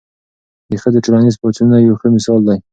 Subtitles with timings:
[0.69, 2.57] د ښځو ټولنیز پاڅونونه یو ښه مثال دی.